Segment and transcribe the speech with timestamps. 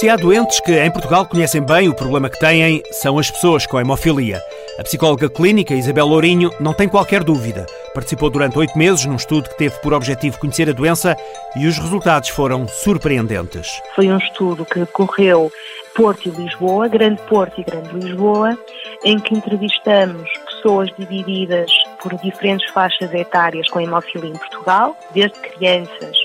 [0.00, 3.66] Se há doentes que em Portugal conhecem bem o problema que têm, são as pessoas
[3.66, 4.40] com hemofilia.
[4.78, 7.66] A psicóloga clínica Isabel Lourinho não tem qualquer dúvida.
[7.92, 11.14] Participou durante oito meses num estudo que teve por objetivo conhecer a doença
[11.54, 13.78] e os resultados foram surpreendentes.
[13.94, 15.52] Foi um estudo que decorreu
[15.94, 18.58] Porto e Lisboa, Grande Porto e Grande Lisboa,
[19.04, 21.70] em que entrevistamos pessoas divididas
[22.02, 26.16] por diferentes faixas etárias com hemofilia em Portugal, desde crianças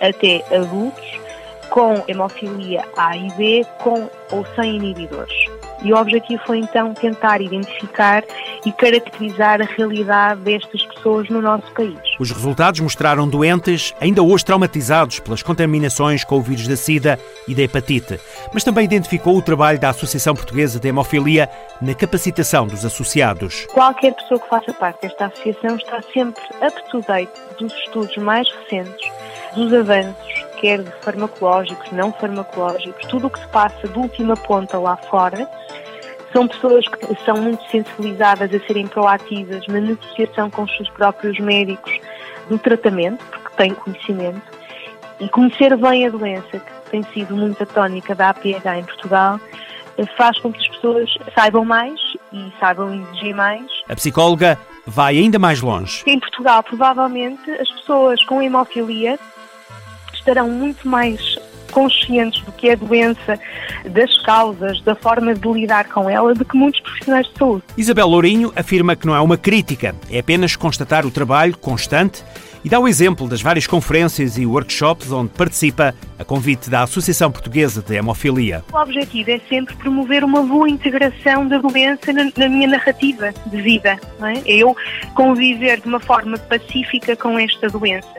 [0.00, 1.27] até adultos
[1.70, 5.34] com hemofilia A e B, com ou sem inibidores.
[5.82, 8.24] E o objetivo foi então tentar identificar
[8.66, 11.98] e caracterizar a realidade destas pessoas no nosso país.
[12.18, 17.54] Os resultados mostraram doentes ainda hoje traumatizados pelas contaminações com o vírus da SIDA e
[17.54, 18.18] da hepatite,
[18.52, 21.48] mas também identificou o trabalho da Associação Portuguesa de Hemofilia
[21.80, 23.66] na capacitação dos associados.
[23.72, 28.48] Qualquer pessoa que faça parte desta associação está sempre up to date dos estudos mais
[28.50, 29.08] recentes,
[29.54, 34.78] dos avanços quer de farmacológicos, não farmacológicos, tudo o que se passa de última ponta
[34.78, 35.48] lá fora.
[36.32, 41.38] São pessoas que são muito sensibilizadas a serem proativas na negociação com os seus próprios
[41.40, 41.92] médicos
[42.48, 44.42] do tratamento, porque têm conhecimento.
[45.20, 49.40] E conhecer bem a doença, que tem sido muito a tónica da APH em Portugal,
[50.16, 51.98] faz com que as pessoas saibam mais
[52.32, 53.64] e saibam exigir mais.
[53.88, 56.02] A psicóloga vai ainda mais longe.
[56.06, 59.18] Em Portugal, provavelmente, as pessoas com hemofilia
[60.28, 61.38] estarão muito mais
[61.72, 63.38] conscientes do que é a doença,
[63.90, 67.62] das causas, da forma de lidar com ela, do que muitos profissionais de saúde.
[67.76, 72.22] Isabel Lourinho afirma que não é uma crítica, é apenas constatar o trabalho constante
[72.68, 77.32] e dá o exemplo das várias conferências e workshops onde participa a convite da Associação
[77.32, 78.62] Portuguesa de Hemofilia.
[78.70, 83.98] O objetivo é sempre promover uma boa integração da doença na, minha narrativa de vida.
[84.20, 84.52] É?
[84.52, 84.76] é eu
[85.14, 88.14] conviver de uma forma pacífica com esta doença.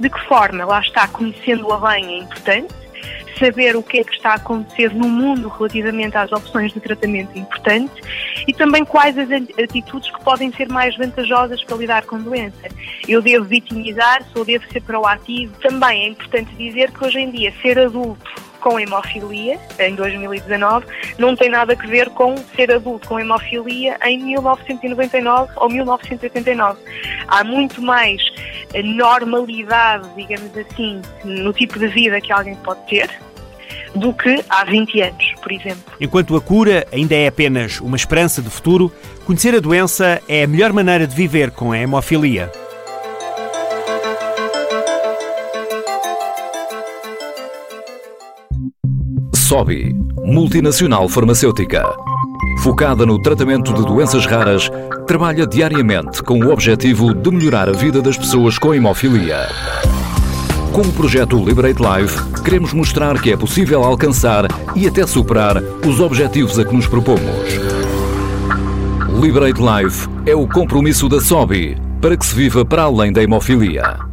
[0.00, 0.64] De que forma?
[0.64, 2.74] Lá está, conhecendo-a bem é importante,
[3.38, 7.30] saber o que é que está a acontecer no mundo relativamente às opções de tratamento
[7.34, 7.92] é importante
[8.46, 9.28] e também quais as
[9.62, 12.68] atitudes que podem ser mais vantajosas para lidar com doença.
[13.06, 15.54] Eu devo vitimizar-se ou devo ser proativo.
[15.60, 20.86] Também é importante dizer que hoje em dia ser adulto com hemofilia, em 2019,
[21.18, 26.78] não tem nada a ver com ser adulto com hemofilia em 1999 ou 1989.
[27.26, 28.22] Há muito mais
[28.82, 33.10] normalidade, digamos assim, no tipo de vida que alguém pode ter,
[33.94, 35.92] do que há 20 anos, por exemplo.
[36.00, 38.92] Enquanto a cura ainda é apenas uma esperança de futuro,
[39.24, 42.50] conhecer a doença é a melhor maneira de viver com a hemofilia.
[49.34, 51.84] SOBI, multinacional farmacêutica.
[52.62, 54.70] Focada no tratamento de doenças raras,
[55.06, 59.46] trabalha diariamente com o objetivo de melhorar a vida das pessoas com hemofilia.
[60.72, 66.00] Com o projeto Liberate Life, queremos mostrar que é possível alcançar e até superar os
[66.00, 67.20] objetivos a que nos propomos.
[69.20, 74.11] Liberate Life é o compromisso da SOBI para que se viva para além da hemofilia.